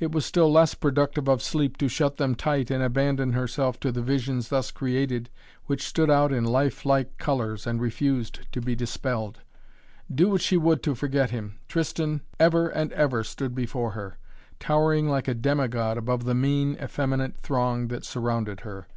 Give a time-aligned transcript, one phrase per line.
[0.00, 3.92] It was still less productive of sleep to shut them tight and abandon herself to
[3.92, 5.28] the visions thus created
[5.66, 9.40] which stood out in life like colors and refused to be dispelled.
[10.10, 14.16] Do what she would to forget him, Tristan ever and ever stood before her,
[14.58, 18.88] towering like a demigod above the mean, effeminate throng that surrounded her.